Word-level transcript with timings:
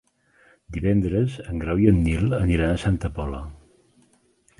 Divendres 0.77 1.35
en 1.43 1.61
Grau 1.63 1.83
i 1.83 1.85
en 1.91 1.99
Nil 2.05 2.33
aniran 2.39 2.73
a 2.77 2.79
Santa 2.85 3.13
Pola. 3.19 3.43